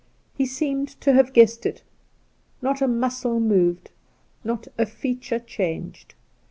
He 0.33 0.47
seemed 0.47 0.87
to 1.01 1.13
have 1.13 1.31
guessed 1.31 1.63
it: 1.63 1.83
not 2.59 2.81
a 2.81 2.87
muscle 2.87 3.39
moved, 3.39 3.91
not 4.43 4.67
a 4.75 4.87
feature 4.87 5.37
changed. 5.37 6.15